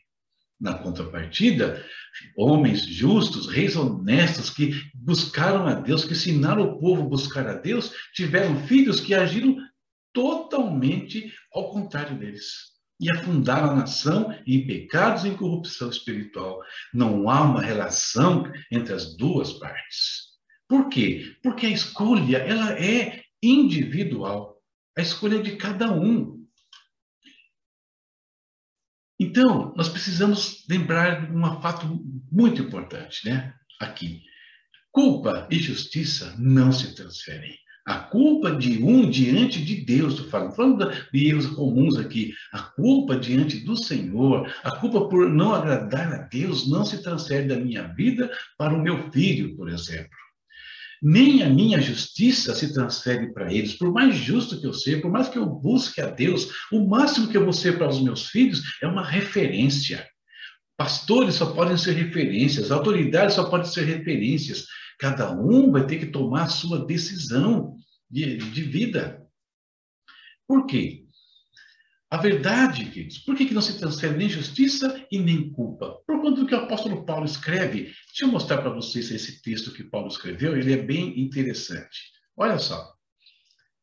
Na 0.59 0.74
contrapartida, 0.75 1.85
homens 2.38 2.85
justos, 2.85 3.47
reis 3.47 3.75
honestos 3.75 4.50
que 4.50 4.71
buscaram 4.93 5.67
a 5.67 5.74
Deus, 5.74 6.05
que 6.05 6.13
ensinaram 6.13 6.63
o 6.63 6.79
povo 6.79 7.03
a 7.03 7.07
buscar 7.07 7.47
a 7.47 7.53
Deus, 7.55 7.91
tiveram 8.13 8.65
filhos 8.65 9.00
que 9.00 9.13
agiram 9.13 9.57
totalmente 10.13 11.33
ao 11.53 11.71
contrário 11.71 12.17
deles 12.17 12.75
e 13.00 13.12
afundaram 13.12 13.71
a 13.71 13.75
nação 13.75 14.33
em 14.47 14.65
pecados 14.65 15.25
e 15.25 15.29
em 15.29 15.35
corrupção 15.35 15.89
espiritual. 15.89 16.62
Não 16.93 17.29
há 17.29 17.41
uma 17.41 17.62
relação 17.62 18.50
entre 18.71 18.93
as 18.93 19.17
duas 19.17 19.53
partes. 19.53 20.35
Por 20.67 20.89
quê? 20.89 21.35
Porque 21.43 21.65
a 21.65 21.71
escolha 21.71 22.38
ela 22.38 22.71
é 22.74 23.21
individual. 23.43 24.62
A 24.97 25.01
escolha 25.01 25.38
é 25.38 25.41
de 25.41 25.57
cada 25.57 25.91
um. 25.91 26.35
Então, 29.19 29.74
nós 29.77 29.88
precisamos 29.88 30.65
lembrar 30.69 31.25
de 31.25 31.36
um 31.36 31.62
fato 31.62 31.88
muito 32.31 32.62
importante, 32.62 33.27
né? 33.27 33.53
Aqui. 33.79 34.22
Culpa 34.91 35.48
e 35.50 35.57
justiça 35.57 36.36
não 36.38 36.72
se 36.72 36.95
transferem. 36.95 37.55
A 37.86 38.00
culpa 38.00 38.51
de 38.51 38.84
um 38.84 39.10
diante 39.10 39.63
de 39.63 39.86
Deus, 39.86 40.13
estou 40.13 40.27
falando, 40.29 40.55
falando 40.55 40.91
de 41.13 41.27
erros 41.27 41.45
comuns 41.48 41.98
aqui. 41.98 42.34
A 42.51 42.60
culpa 42.60 43.15
diante 43.15 43.60
do 43.60 43.77
Senhor, 43.77 44.51
a 44.63 44.75
culpa 44.77 45.07
por 45.07 45.29
não 45.29 45.53
agradar 45.53 46.12
a 46.12 46.17
Deus 46.24 46.67
não 46.67 46.84
se 46.84 47.03
transfere 47.03 47.48
da 47.48 47.57
minha 47.57 47.84
vida 47.93 48.29
para 48.57 48.74
o 48.74 48.81
meu 48.81 49.12
filho, 49.12 49.55
por 49.55 49.69
exemplo 49.69 50.25
nem 51.01 51.43
a 51.43 51.49
minha 51.49 51.79
justiça 51.81 52.53
se 52.55 52.73
transfere 52.73 53.33
para 53.33 53.53
eles. 53.53 53.73
Por 53.73 53.91
mais 53.91 54.15
justo 54.15 54.59
que 54.59 54.67
eu 54.67 54.73
seja, 54.73 55.01
por 55.01 55.11
mais 55.11 55.29
que 55.29 55.37
eu 55.37 55.45
busque 55.45 56.01
a 56.01 56.09
Deus, 56.09 56.49
o 56.71 56.87
máximo 56.87 57.27
que 57.27 57.37
eu 57.37 57.43
vou 57.43 57.53
ser 57.53 57.77
para 57.77 57.89
os 57.89 58.01
meus 58.01 58.27
filhos 58.27 58.61
é 58.81 58.87
uma 58.87 59.05
referência. 59.05 60.07
Pastores 60.77 61.35
só 61.35 61.53
podem 61.53 61.77
ser 61.77 61.93
referências, 61.93 62.71
autoridades 62.71 63.35
só 63.35 63.49
podem 63.49 63.65
ser 63.65 63.85
referências. 63.85 64.65
Cada 64.99 65.31
um 65.31 65.71
vai 65.71 65.85
ter 65.85 65.99
que 65.99 66.07
tomar 66.07 66.43
a 66.43 66.49
sua 66.49 66.85
decisão 66.85 67.75
de, 68.09 68.37
de 68.37 68.63
vida. 68.63 69.25
Por 70.47 70.65
quê? 70.65 71.04
A 72.15 72.17
verdade, 72.17 72.86
queridos. 72.86 73.17
Por 73.17 73.36
que, 73.36 73.53
não 73.53 73.62
se 73.62 73.77
transfere 73.77 74.15
nem 74.15 74.29
justiça 74.29 75.05
e 75.12 75.19
nem 75.19 75.51
culpa? 75.51 75.98
Por 76.07 76.22
conta 76.22 76.39
do 76.39 76.48
que 76.48 76.55
o 76.55 76.60
apóstolo 76.60 77.05
Paulo 77.05 77.25
escreve. 77.25 77.91
Deixa 78.07 78.24
eu 78.24 78.29
mostrar 78.29 78.60
para 78.60 78.69
vocês 78.69 79.12
esse 79.12 79.41
texto 79.41 79.74
que 79.74 79.84
Paulo 79.84 80.07
escreveu, 80.07 80.55
ele 80.55 80.72
é 80.72 80.77
bem 80.77 81.19
interessante. 81.19 82.13
Olha 82.38 82.57
só. 82.57 82.89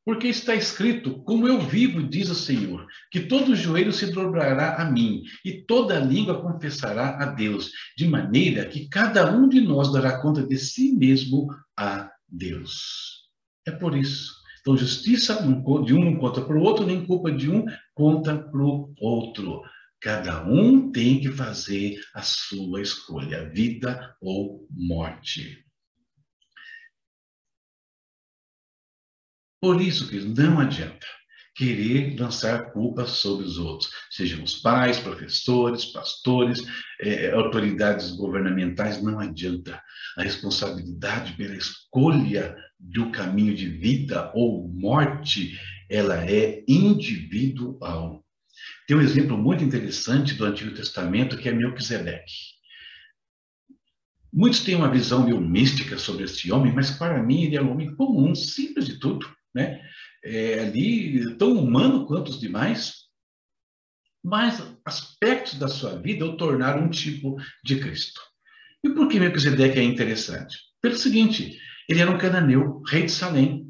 Porque 0.03 0.29
está 0.29 0.55
escrito: 0.55 1.23
Como 1.25 1.47
eu 1.47 1.61
vivo, 1.61 2.03
diz 2.03 2.31
o 2.31 2.35
Senhor, 2.35 2.87
que 3.11 3.21
todo 3.21 3.55
joelho 3.55 3.93
se 3.93 4.11
dobrará 4.11 4.77
a 4.81 4.91
mim, 4.91 5.23
e 5.45 5.62
toda 5.67 6.01
língua 6.01 6.41
confessará 6.41 7.23
a 7.23 7.27
Deus, 7.27 7.71
de 7.99 8.09
maneira 8.09 8.65
que 8.65 8.89
cada 8.89 9.31
um 9.31 9.47
de 9.47 9.61
nós 9.61 9.93
dará 9.93 10.23
conta 10.23 10.43
de 10.43 10.57
si 10.57 10.95
mesmo 10.95 11.49
a 11.77 12.11
Deus. 12.27 13.29
É 13.67 13.71
por 13.71 13.95
isso. 13.95 14.42
Então, 14.62 14.76
justiça 14.76 15.42
de 15.42 15.92
um 15.92 16.04
não 16.04 16.16
conta 16.19 16.40
para 16.40 16.57
o 16.57 16.62
outro, 16.62 16.87
nem 16.87 17.04
culpa 17.04 17.33
de 17.33 17.50
um 17.50 17.66
conta 17.95 18.38
para 18.38 18.62
o 18.62 18.95
outro. 19.00 19.61
Cada 20.00 20.47
um 20.47 20.92
tem 20.92 21.21
que 21.21 21.33
fazer 21.33 22.00
a 22.14 22.23
sua 22.23 22.81
escolha, 22.81 23.50
vida 23.50 24.16
ou 24.21 24.64
morte. 24.71 25.64
Por 29.61 29.81
isso 29.81 30.09
que 30.09 30.21
não 30.21 30.61
adianta 30.61 31.07
querer 31.55 32.19
lançar 32.19 32.73
culpa 32.73 33.07
sobre 33.07 33.45
os 33.45 33.59
outros, 33.59 33.91
sejam 34.11 34.43
os 34.43 34.55
pais, 34.57 34.99
professores, 34.99 35.85
pastores, 35.87 36.63
eh, 37.01 37.31
autoridades 37.33 38.11
governamentais, 38.13 39.03
não 39.03 39.19
adianta. 39.19 39.81
A 40.17 40.23
responsabilidade 40.23 41.35
pela 41.35 41.55
escolha 41.55 42.57
do 42.79 43.11
caminho 43.11 43.55
de 43.55 43.69
vida 43.69 44.33
ou 44.35 44.69
morte, 44.69 45.59
ela 45.91 46.25
é 46.25 46.65
individual. 46.67 48.25
Tem 48.87 48.97
um 48.97 49.03
exemplo 49.03 49.37
muito 49.37 49.63
interessante 49.63 50.35
do 50.35 50.45
Antigo 50.45 50.75
Testamento 50.75 51.37
que 51.37 51.49
é 51.49 51.53
Melquisedeque. 51.53 52.33
Muitos 54.33 54.61
têm 54.61 54.75
uma 54.75 54.91
visão 54.91 55.25
meio 55.25 55.41
mística 55.41 55.99
sobre 55.99 56.25
esse 56.25 56.51
homem, 56.51 56.73
mas 56.73 56.91
para 56.91 57.23
mim 57.23 57.45
ele 57.45 57.57
é 57.57 57.63
um 57.63 57.71
homem 57.71 57.95
comum, 57.95 58.35
simples 58.35 58.87
de 58.87 58.99
tudo 58.99 59.27
né? 59.55 59.81
É, 60.25 60.61
ali 60.61 61.37
tão 61.37 61.52
humano 61.52 62.07
quanto 62.07 62.29
os 62.29 62.38
demais, 62.38 63.02
mas 64.23 64.62
aspectos 64.85 65.59
da 65.59 65.67
sua 65.67 65.97
vida 65.97 66.25
o 66.25 66.37
tornaram 66.37 66.85
um 66.85 66.91
tipo 66.91 67.37
de 67.64 67.81
Cristo. 67.81 68.21
E 68.85 68.91
por 68.91 69.09
que 69.09 69.19
Melquisedeque 69.19 69.79
é 69.79 69.83
interessante? 69.83 70.59
Pelo 70.81 70.97
seguinte, 70.97 71.59
ele 71.88 72.00
era 72.00 72.11
um 72.11 72.19
cananeu, 72.19 72.83
rei 72.88 73.05
de 73.05 73.12
Salém. 73.12 73.69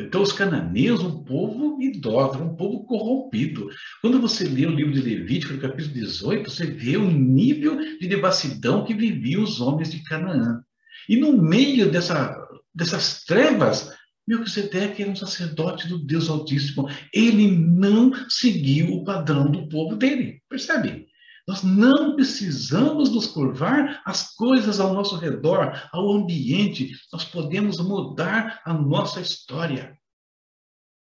Então, 0.00 0.22
os 0.22 0.32
cananeus, 0.32 1.02
um 1.02 1.24
povo 1.24 1.82
idólatra, 1.82 2.42
um 2.42 2.54
povo 2.54 2.84
corrompido. 2.84 3.68
Quando 4.00 4.20
você 4.20 4.44
lê 4.44 4.64
o 4.64 4.70
livro 4.70 4.92
de 4.92 5.02
Levítico, 5.02 5.58
capítulo 5.58 5.92
18, 5.92 6.48
você 6.48 6.66
vê 6.66 6.96
o 6.96 7.10
nível 7.10 7.76
de 7.98 8.06
devassidão 8.06 8.84
que 8.84 8.94
viviam 8.94 9.42
os 9.42 9.60
homens 9.60 9.90
de 9.90 10.02
Canaã. 10.04 10.62
E 11.08 11.16
no 11.16 11.36
meio 11.36 11.90
dessa, 11.90 12.36
dessas 12.72 13.24
trevas, 13.24 13.92
Melquisedeque 14.26 15.02
era 15.02 15.10
um 15.10 15.16
sacerdote 15.16 15.86
do 15.86 15.98
Deus 15.98 16.28
Altíssimo. 16.28 16.88
Ele 17.12 17.50
não 17.50 18.12
seguiu 18.28 18.94
o 18.94 19.04
padrão 19.04 19.50
do 19.50 19.68
povo 19.68 19.94
dele. 19.96 20.42
Percebe? 20.48 21.06
Nós 21.46 21.62
não 21.62 22.16
precisamos 22.16 23.10
nos 23.10 23.28
curvar 23.28 24.02
às 24.04 24.34
coisas 24.34 24.80
ao 24.80 24.92
nosso 24.92 25.16
redor, 25.16 25.88
ao 25.92 26.10
ambiente. 26.10 26.90
Nós 27.12 27.24
podemos 27.24 27.78
mudar 27.78 28.60
a 28.64 28.74
nossa 28.74 29.20
história. 29.20 29.96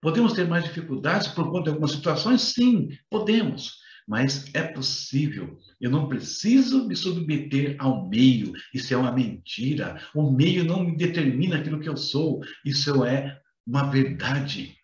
Podemos 0.02 0.34
ter 0.34 0.48
mais 0.48 0.64
dificuldades 0.64 1.28
por 1.30 1.50
conta 1.50 1.64
de 1.64 1.70
algumas 1.70 1.92
situações? 1.92 2.42
Sim, 2.42 2.90
podemos 3.10 3.80
mas 4.10 4.50
é 4.56 4.64
possível. 4.64 5.60
Eu 5.80 5.92
não 5.92 6.10
preciso 6.10 6.88
me 6.88 6.96
submeter 6.96 7.76
ao 7.78 8.10
meio. 8.10 8.54
Isso 8.74 8.92
é 8.92 8.98
uma 8.98 9.12
mentira. 9.12 10.02
O 10.16 10.32
meio 10.32 10.64
não 10.64 10.84
me 10.84 10.98
determina 10.98 11.60
aquilo 11.60 11.80
que 11.80 11.88
eu 11.88 11.96
sou. 11.96 12.42
Isso 12.66 13.06
é 13.06 13.40
uma 13.68 13.84
verdade 13.84 14.76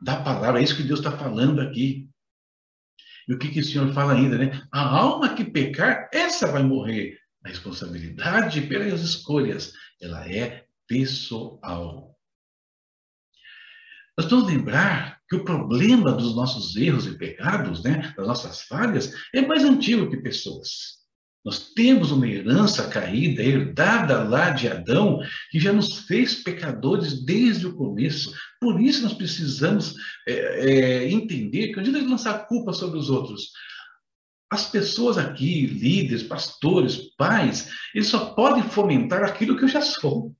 da 0.00 0.22
palavra. 0.22 0.60
É 0.60 0.64
isso 0.64 0.78
que 0.78 0.82
Deus 0.82 1.00
está 1.00 1.12
falando 1.12 1.60
aqui. 1.60 2.08
E 3.28 3.34
o 3.34 3.38
que, 3.38 3.50
que 3.50 3.60
o 3.60 3.64
Senhor 3.64 3.92
fala 3.92 4.14
ainda, 4.14 4.38
né? 4.38 4.66
A 4.72 4.80
alma 4.80 5.34
que 5.34 5.44
pecar, 5.44 6.08
essa 6.10 6.50
vai 6.50 6.62
morrer. 6.62 7.18
A 7.44 7.48
responsabilidade 7.50 8.62
pelas 8.62 9.02
escolhas, 9.02 9.74
ela 10.00 10.26
é 10.26 10.64
pessoal. 10.88 12.18
Nós 14.16 14.26
vamos 14.30 14.46
lembrar 14.46 15.19
que 15.30 15.36
o 15.36 15.44
problema 15.44 16.12
dos 16.12 16.34
nossos 16.34 16.74
erros 16.74 17.06
e 17.06 17.16
pecados, 17.16 17.84
né, 17.84 18.12
das 18.16 18.26
nossas 18.26 18.62
falhas, 18.62 19.14
é 19.32 19.40
mais 19.40 19.62
antigo 19.62 20.10
que 20.10 20.16
pessoas. 20.16 20.98
Nós 21.44 21.70
temos 21.72 22.10
uma 22.10 22.26
herança 22.26 22.88
caída, 22.88 23.40
herdada 23.40 24.24
lá 24.24 24.50
de 24.50 24.68
Adão, 24.68 25.20
que 25.50 25.60
já 25.60 25.72
nos 25.72 26.00
fez 26.00 26.42
pecadores 26.42 27.24
desde 27.24 27.66
o 27.66 27.74
começo. 27.74 28.34
Por 28.60 28.80
isso 28.80 29.02
nós 29.02 29.14
precisamos 29.14 29.94
é, 30.28 30.32
é, 30.34 31.10
entender 31.10 31.68
que, 31.68 31.80
invés 31.80 32.04
de 32.04 32.10
lançar 32.10 32.46
culpa 32.46 32.72
sobre 32.72 32.98
os 32.98 33.08
outros, 33.08 33.52
as 34.52 34.68
pessoas 34.68 35.16
aqui, 35.16 35.64
líderes, 35.64 36.24
pastores, 36.24 36.96
pais, 37.16 37.70
eles 37.94 38.08
só 38.08 38.34
podem 38.34 38.64
fomentar 38.64 39.22
aquilo 39.22 39.56
que 39.56 39.64
eu 39.64 39.68
já 39.68 39.80
sou. 39.80 40.34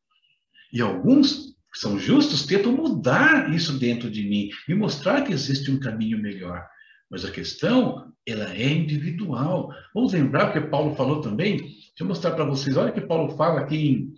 E 0.73 0.83
alguns 0.83 1.50
são 1.75 1.99
justos, 1.99 2.47
tentam 2.47 2.73
mudar 2.73 3.53
isso 3.55 3.79
dentro 3.79 4.11
de 4.11 4.23
mim 4.23 4.51
e 4.69 4.75
mostrar 4.75 5.23
que 5.23 5.33
existe 5.33 5.71
um 5.71 5.79
caminho 5.79 6.21
melhor. 6.21 6.67
Mas 7.11 7.25
a 7.25 7.31
questão, 7.31 8.13
ela 8.27 8.53
é 8.55 8.69
individual. 8.69 9.73
Vamos 9.95 10.13
lembrar 10.13 10.53
que 10.53 10.61
Paulo 10.61 10.95
falou 10.95 11.21
também, 11.21 11.57
deixa 11.59 11.93
eu 12.01 12.07
mostrar 12.07 12.33
para 12.33 12.45
vocês, 12.45 12.77
olha 12.77 12.93
que 12.93 13.01
Paulo 13.01 13.37
fala 13.37 13.61
aqui, 13.61 13.77
em, 13.77 14.15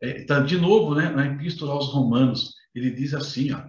é, 0.00 0.24
tá 0.24 0.40
de 0.40 0.56
novo, 0.56 0.94
né, 0.94 1.10
na 1.10 1.26
Epístola 1.26 1.72
aos 1.72 1.88
Romanos, 1.88 2.54
ele 2.74 2.90
diz 2.90 3.14
assim, 3.14 3.52
ó, 3.52 3.62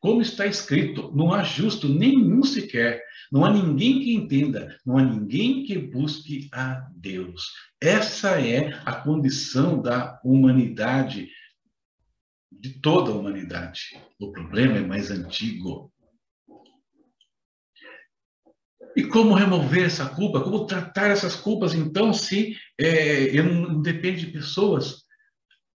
como 0.00 0.22
está 0.22 0.46
escrito, 0.46 1.12
não 1.14 1.32
há 1.32 1.42
justo 1.42 1.88
nenhum 1.88 2.42
sequer, 2.42 3.02
não 3.30 3.44
há 3.44 3.52
ninguém 3.52 4.00
que 4.00 4.14
entenda, 4.14 4.76
não 4.84 4.96
há 4.96 5.02
ninguém 5.02 5.62
que 5.64 5.78
busque 5.78 6.48
a 6.52 6.88
Deus. 6.96 7.52
Essa 7.80 8.40
é 8.40 8.80
a 8.84 8.94
condição 8.94 9.80
da 9.80 10.18
humanidade 10.24 11.28
de 12.60 12.78
toda 12.80 13.10
a 13.10 13.14
humanidade. 13.14 13.98
O 14.20 14.30
problema 14.30 14.76
é 14.76 14.80
mais 14.80 15.10
antigo. 15.10 15.90
E 18.94 19.04
como 19.04 19.34
remover 19.34 19.86
essa 19.86 20.06
culpa? 20.06 20.42
Como 20.42 20.66
tratar 20.66 21.10
essas 21.10 21.36
culpas, 21.36 21.74
então, 21.74 22.12
se 22.12 22.56
é, 22.78 23.36
eu 23.36 23.44
não 23.44 23.80
depende 23.80 24.26
de 24.26 24.32
pessoas? 24.32 25.04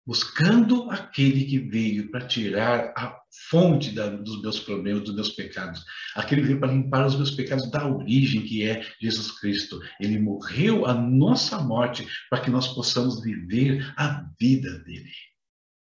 Buscando 0.05 0.91
aquele 0.91 1.45
que 1.45 1.59
veio 1.59 2.11
para 2.11 2.27
tirar 2.27 2.93
a 2.97 3.17
fonte 3.49 3.93
da, 3.93 4.09
dos 4.09 4.43
meus 4.43 4.59
problemas, 4.59 5.05
dos 5.05 5.15
meus 5.15 5.29
pecados. 5.29 5.85
Aquele 6.17 6.41
que 6.41 6.49
veio 6.49 6.59
para 6.59 6.73
limpar 6.73 7.07
os 7.07 7.15
meus 7.15 7.31
pecados 7.31 7.71
da 7.71 7.87
origem, 7.87 8.43
que 8.43 8.67
é 8.67 8.85
Jesus 9.01 9.39
Cristo. 9.39 9.79
Ele 10.01 10.19
morreu 10.19 10.87
a 10.87 10.95
nossa 10.95 11.59
morte 11.63 12.05
para 12.29 12.41
que 12.41 12.51
nós 12.51 12.67
possamos 12.69 13.23
viver 13.23 13.95
a 13.97 14.27
vida 14.41 14.81
dele. 14.81 15.13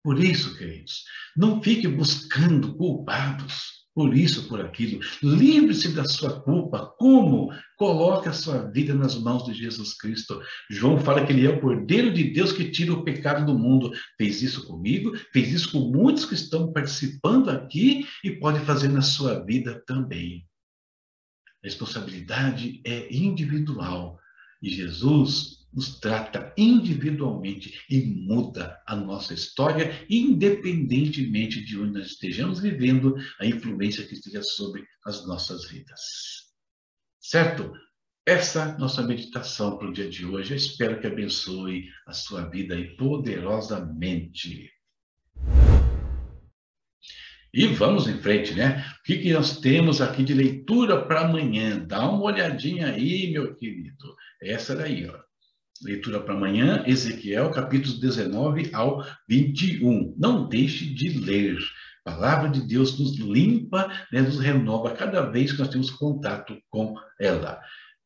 Por 0.06 0.22
isso, 0.22 0.56
queridos, 0.56 1.02
não 1.36 1.60
fique 1.60 1.88
buscando 1.88 2.76
culpados 2.76 3.88
por 3.92 4.16
isso, 4.16 4.46
por 4.46 4.60
aquilo. 4.60 5.00
Livre-se 5.20 5.88
da 5.88 6.04
sua 6.04 6.40
culpa. 6.42 6.94
Como? 6.96 7.52
Coloque 7.76 8.28
a 8.28 8.32
sua 8.32 8.70
vida 8.70 8.94
nas 8.94 9.16
mãos 9.16 9.44
de 9.44 9.52
Jesus 9.52 9.94
Cristo. 9.94 10.40
João 10.70 11.00
fala 11.00 11.26
que 11.26 11.32
ele 11.32 11.44
é 11.44 11.50
o 11.50 11.60
Cordeiro 11.60 12.14
de 12.14 12.22
Deus 12.22 12.52
que 12.52 12.70
tira 12.70 12.92
o 12.92 13.02
pecado 13.02 13.44
do 13.44 13.58
mundo. 13.58 13.90
Fez 14.16 14.42
isso 14.42 14.64
comigo, 14.68 15.12
fez 15.32 15.52
isso 15.52 15.72
com 15.72 15.90
muitos 15.90 16.24
que 16.24 16.34
estão 16.34 16.72
participando 16.72 17.48
aqui 17.48 18.06
e 18.22 18.30
pode 18.30 18.60
fazer 18.60 18.86
na 18.86 19.02
sua 19.02 19.44
vida 19.44 19.82
também. 19.88 20.46
A 21.64 21.66
responsabilidade 21.66 22.80
é 22.84 23.12
individual. 23.12 24.20
E 24.62 24.70
Jesus 24.70 25.55
nos 25.76 26.00
trata 26.00 26.54
individualmente 26.56 27.78
e 27.90 28.00
muda 28.06 28.82
a 28.86 28.96
nossa 28.96 29.34
história, 29.34 30.06
independentemente 30.08 31.62
de 31.62 31.78
onde 31.78 31.98
nós 31.98 32.06
estejamos 32.06 32.60
vivendo, 32.60 33.14
a 33.38 33.44
influência 33.44 34.06
que 34.06 34.14
esteja 34.14 34.42
sobre 34.42 34.86
as 35.04 35.26
nossas 35.26 35.68
vidas. 35.68 36.00
Certo? 37.20 37.70
Essa 38.24 38.76
nossa 38.78 39.02
meditação 39.02 39.76
para 39.76 39.88
o 39.88 39.92
dia 39.92 40.08
de 40.08 40.24
hoje, 40.24 40.52
eu 40.52 40.56
espero 40.56 40.98
que 40.98 41.06
abençoe 41.06 41.84
a 42.06 42.12
sua 42.12 42.48
vida 42.48 42.74
aí 42.74 42.96
poderosamente. 42.96 44.70
E 47.52 47.66
vamos 47.68 48.08
em 48.08 48.18
frente, 48.18 48.54
né? 48.54 48.84
O 48.98 49.02
que, 49.04 49.18
que 49.18 49.32
nós 49.32 49.60
temos 49.60 50.00
aqui 50.00 50.24
de 50.24 50.34
leitura 50.34 51.06
para 51.06 51.20
amanhã? 51.20 51.78
Dá 51.78 52.08
uma 52.08 52.22
olhadinha 52.22 52.88
aí, 52.88 53.30
meu 53.30 53.54
querido. 53.54 54.16
Essa 54.42 54.74
daí, 54.74 55.08
ó. 55.08 55.26
Leitura 55.82 56.20
para 56.20 56.34
amanhã, 56.34 56.82
Ezequiel, 56.86 57.50
capítulos 57.50 57.98
19 58.00 58.70
ao 58.72 59.04
21. 59.28 60.14
Não 60.18 60.48
deixe 60.48 60.86
de 60.86 61.18
ler. 61.20 61.58
A 62.04 62.12
palavra 62.12 62.48
de 62.48 62.60
Deus 62.60 62.98
nos 62.98 63.18
limpa, 63.18 63.90
né, 64.12 64.22
nos 64.22 64.38
renova 64.38 64.92
cada 64.92 65.22
vez 65.22 65.52
que 65.52 65.58
nós 65.58 65.68
temos 65.68 65.90
contato 65.90 66.56
com 66.70 66.94
ela. 67.20 67.60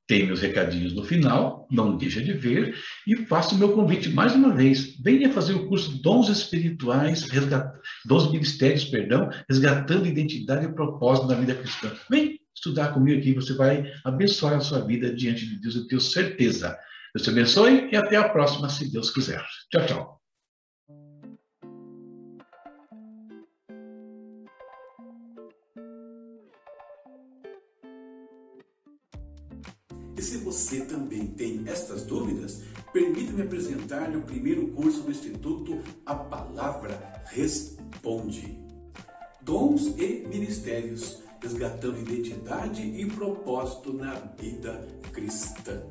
Tem 0.07 0.27
meus 0.27 0.41
recadinhos 0.41 0.93
no 0.93 1.05
final, 1.05 1.69
não 1.71 1.97
deixa 1.97 2.21
de 2.21 2.33
ver, 2.33 2.75
e 3.07 3.15
faço 3.27 3.55
o 3.55 3.59
meu 3.59 3.73
convite 3.73 4.09
mais 4.09 4.35
uma 4.35 4.53
vez. 4.53 4.97
Venha 5.01 5.33
fazer 5.33 5.53
o 5.53 5.69
curso 5.69 6.03
Dons 6.03 6.29
Espirituais, 6.29 7.23
resgat... 7.25 7.73
Dons 8.07 8.33
Ministérios, 8.33 8.87
perdão, 8.87 9.31
resgatando 9.49 10.09
identidade 10.09 10.67
e 10.67 10.75
propósito 10.75 11.29
da 11.29 11.37
vida 11.37 11.55
cristã. 11.55 11.93
Vem 12.11 12.41
estudar 12.53 12.93
comigo 12.93 13.21
aqui, 13.21 13.35
você 13.35 13.53
vai 13.53 13.85
abençoar 14.05 14.55
a 14.55 14.61
sua 14.61 14.81
vida 14.85 15.15
diante 15.15 15.47
de 15.47 15.61
Deus, 15.61 15.77
eu 15.77 15.87
tenho 15.87 16.01
certeza. 16.01 16.77
Deus 17.13 17.25
te 17.25 17.31
abençoe 17.31 17.89
e 17.91 17.97
até 17.97 18.17
a 18.17 18.29
próxima, 18.29 18.69
se 18.69 18.91
Deus 18.91 19.11
quiser. 19.11 19.45
Tchau, 19.71 19.87
tchau. 19.87 20.21
E 30.17 30.23
se 30.23 30.37
você 30.39 30.85
também 30.85 31.27
tem 31.27 31.65
estas 31.67 32.05
dúvidas, 32.05 32.63
permita-me 32.93 33.43
apresentar-lhe 33.43 34.17
o 34.17 34.23
primeiro 34.23 34.69
curso 34.69 35.03
do 35.03 35.11
Instituto 35.11 35.83
A 36.07 36.15
Palavra 36.15 37.25
Responde. 37.27 38.57
Dons 39.43 39.87
e 39.99 40.29
Ministérios, 40.29 41.23
resgatando 41.43 41.99
identidade 41.99 42.83
e 42.83 43.07
propósito 43.07 43.93
na 43.95 44.13
vida 44.13 44.87
cristã 45.13 45.83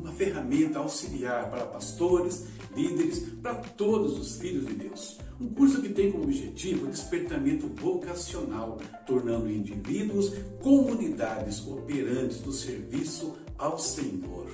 uma 0.00 0.12
ferramenta 0.12 0.78
auxiliar 0.78 1.50
para 1.50 1.66
pastores, 1.66 2.46
líderes, 2.74 3.20
para 3.42 3.54
todos 3.54 4.18
os 4.18 4.40
filhos 4.40 4.66
de 4.66 4.74
Deus. 4.74 5.18
Um 5.38 5.48
curso 5.48 5.80
que 5.80 5.90
tem 5.90 6.10
como 6.10 6.24
objetivo 6.24 6.86
o 6.86 6.90
despertamento 6.90 7.68
vocacional, 7.68 8.78
tornando 9.06 9.50
indivíduos 9.50 10.32
comunidades 10.62 11.66
operantes 11.66 12.38
do 12.40 12.52
serviço 12.52 13.36
ao 13.58 13.78
Senhor. 13.78 14.48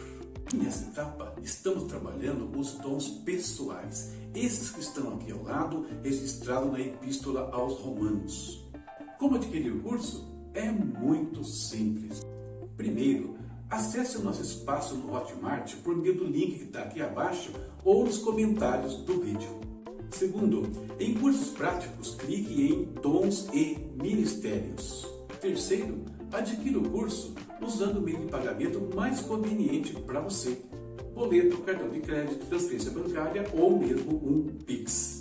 Nessa 0.54 0.86
etapa, 0.86 1.34
estamos 1.42 1.84
trabalhando 1.84 2.48
os 2.56 2.72
dons 2.74 3.08
pessoais, 3.08 4.12
esses 4.34 4.70
que 4.70 4.80
estão 4.80 5.14
aqui 5.14 5.32
ao 5.32 5.42
lado, 5.42 5.86
registrados 6.02 6.70
na 6.70 6.80
Epístola 6.80 7.50
aos 7.52 7.80
Romanos. 7.80 8.64
Como 9.18 9.36
adquirir 9.36 9.72
o 9.72 9.80
curso? 9.80 10.28
É 10.54 10.70
muito 10.70 11.42
simples. 11.42 12.20
Primeiro, 12.76 13.36
Acesse 13.68 14.18
o 14.18 14.22
nosso 14.22 14.42
espaço 14.42 14.94
no 14.94 15.12
Hotmart 15.12 15.74
por 15.82 15.96
meio 15.96 16.14
do 16.14 16.24
link 16.24 16.58
que 16.58 16.64
está 16.64 16.82
aqui 16.82 17.02
abaixo 17.02 17.50
ou 17.84 18.04
nos 18.04 18.18
comentários 18.18 18.94
do 18.98 19.20
vídeo. 19.20 19.60
Segundo, 20.10 20.62
em 21.00 21.14
cursos 21.14 21.48
práticos, 21.48 22.14
clique 22.14 22.72
em 22.72 22.84
Dons 23.02 23.48
e 23.52 23.76
Ministérios. 24.00 25.04
Terceiro, 25.40 26.04
adquira 26.32 26.78
o 26.78 26.88
curso 26.88 27.34
usando 27.60 27.98
o 27.98 28.02
meio 28.02 28.20
de 28.20 28.26
pagamento 28.26 28.88
mais 28.94 29.20
conveniente 29.20 29.94
para 30.06 30.20
você. 30.20 30.58
Boleto, 31.12 31.58
cartão 31.58 31.88
de 31.88 32.00
crédito, 32.00 32.46
transferência 32.46 32.92
bancária 32.92 33.44
ou 33.52 33.78
mesmo 33.78 34.12
um 34.12 34.46
Pix. 34.64 35.15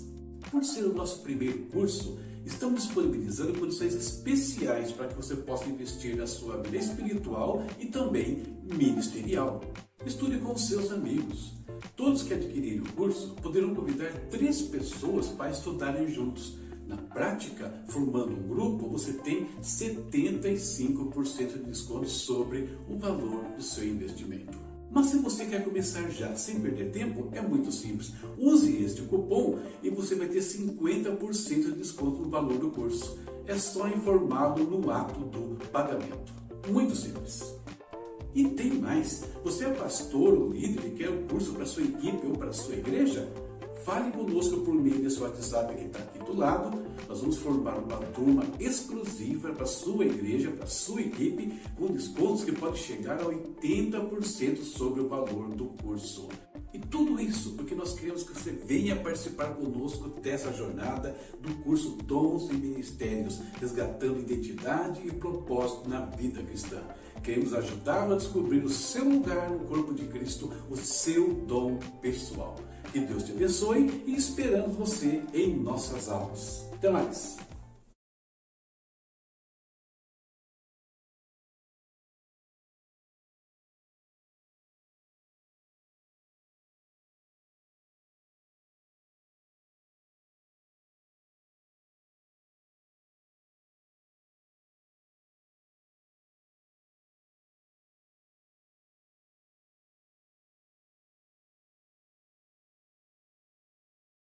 Por 0.55 0.63
ser 0.63 0.85
o 0.85 0.93
nosso 0.93 1.19
primeiro 1.19 1.65
curso, 1.65 2.17
estamos 2.45 2.83
disponibilizando 2.83 3.59
condições 3.59 3.93
especiais 3.93 4.89
para 4.93 5.09
que 5.09 5.15
você 5.15 5.35
possa 5.35 5.65
investir 5.65 6.15
na 6.15 6.25
sua 6.25 6.63
vida 6.63 6.77
espiritual 6.77 7.61
e 7.77 7.87
também 7.87 8.41
ministerial. 8.63 9.59
Estude 10.05 10.37
com 10.37 10.57
seus 10.57 10.93
amigos. 10.93 11.51
Todos 11.97 12.23
que 12.23 12.33
adquirirem 12.33 12.79
o 12.79 12.93
curso 12.93 13.35
poderão 13.43 13.75
convidar 13.75 14.13
três 14.29 14.61
pessoas 14.61 15.27
para 15.27 15.51
estudarem 15.51 16.07
juntos. 16.07 16.57
Na 16.87 16.95
prática, 16.95 17.83
formando 17.89 18.31
um 18.31 18.47
grupo, 18.47 18.87
você 18.87 19.11
tem 19.11 19.47
75% 19.61 21.51
de 21.51 21.63
desconto 21.65 22.07
sobre 22.07 22.69
o 22.87 22.97
valor 22.97 23.43
do 23.57 23.61
seu 23.61 23.85
investimento. 23.85 24.64
Mas 24.91 25.07
se 25.07 25.17
você 25.17 25.45
quer 25.45 25.63
começar 25.63 26.09
já 26.09 26.35
sem 26.35 26.59
perder 26.59 26.91
tempo, 26.91 27.29
é 27.31 27.41
muito 27.41 27.71
simples. 27.71 28.13
Use 28.37 28.83
este 28.83 29.01
cupom 29.03 29.59
e 29.83 29.89
você 29.89 30.15
vai 30.15 30.27
ter 30.27 30.39
50% 30.39 31.47
de 31.47 31.71
desconto 31.73 32.21
no 32.21 32.29
valor 32.29 32.57
do 32.57 32.71
curso. 32.71 33.19
É 33.45 33.55
só 33.57 33.87
informá-lo 33.87 34.63
no 34.63 34.89
ato 34.89 35.19
do 35.19 35.57
pagamento. 35.69 36.33
Muito 36.69 36.95
simples. 36.95 37.55
E 38.33 38.45
tem 38.49 38.73
mais. 38.73 39.23
Você 39.43 39.65
é 39.65 39.69
pastor 39.69 40.33
ou 40.33 40.49
líder 40.49 40.87
e 40.87 40.91
quer 40.91 41.09
um 41.09 41.27
curso 41.27 41.53
para 41.53 41.65
sua 41.65 41.83
equipe 41.83 42.25
ou 42.27 42.33
para 42.33 42.51
sua 42.51 42.75
igreja? 42.75 43.27
Fale 43.85 44.11
conosco 44.13 44.61
por 44.61 44.73
meio 44.73 44.97
desse 44.97 45.21
WhatsApp 45.21 45.75
que 45.75 45.85
está 45.85 45.99
aqui 45.99 46.17
do 46.17 46.35
lado. 46.35 46.75
Nós 47.07 47.21
vamos 47.21 47.37
formar 47.37 47.77
uma 47.77 47.97
turma 47.97 48.43
exclusiva 48.59 49.53
para 49.53 49.67
sua 49.67 50.05
igreja, 50.05 50.49
para 50.49 50.65
sua 50.65 51.01
equipe, 51.01 51.59
com 51.77 51.93
descontos 51.93 52.43
que 52.43 52.51
podem 52.51 52.81
chegar 52.81 53.21
a 53.21 53.25
80% 53.25 54.63
sobre 54.63 55.01
o 55.01 55.07
valor 55.07 55.49
do 55.49 55.65
curso. 55.83 56.27
E 56.73 56.79
tudo 56.79 57.21
isso 57.21 57.51
porque 57.51 57.75
nós 57.75 57.93
queremos 57.93 58.23
que 58.23 58.33
você 58.33 58.51
venha 58.51 58.95
participar 58.95 59.53
conosco 59.53 60.09
dessa 60.19 60.51
jornada 60.51 61.15
do 61.39 61.53
curso 61.63 61.91
Dons 62.07 62.49
e 62.49 62.55
Ministérios, 62.55 63.39
resgatando 63.61 64.19
identidade 64.19 64.99
e 65.07 65.11
propósito 65.11 65.87
na 65.87 66.01
vida 66.01 66.41
cristã. 66.41 66.81
Queremos 67.23 67.53
ajudá-lo 67.53 68.13
a 68.13 68.17
descobrir 68.17 68.63
o 68.63 68.69
seu 68.69 69.07
lugar 69.07 69.49
no 69.49 69.59
corpo 69.59 69.93
de 69.93 70.05
Cristo, 70.25 70.51
o 70.71 70.75
seu 70.75 71.35
dom 71.45 71.77
pessoal. 72.01 72.55
Que 72.91 72.99
Deus 72.99 73.23
te 73.23 73.31
abençoe 73.31 74.03
e 74.07 74.15
esperamos 74.15 74.75
você 74.75 75.21
em 75.31 75.55
nossas 75.55 76.09
aulas. 76.09 76.67
Até 76.73 76.89
mais! 76.89 77.37